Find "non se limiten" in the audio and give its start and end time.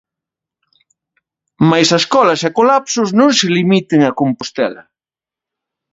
3.19-3.99